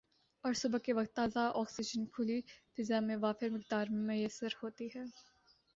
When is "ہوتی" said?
4.63-4.87